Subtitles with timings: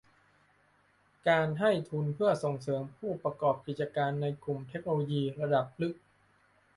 [1.27, 5.95] การให้ทุนเพื่อส่งเสริมผู้ประกอบกิจการในกลุ่มเทคโนโลยีระดับลึก